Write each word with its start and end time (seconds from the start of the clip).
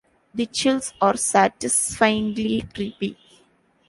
The 0.33 0.47
chills 0.47 0.95
are 0.99 1.15
satisfyingly 1.15 2.67
creepy. 2.73 3.15